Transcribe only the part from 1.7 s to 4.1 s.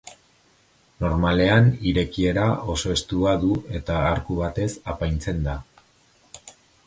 irekiera oso estua du eta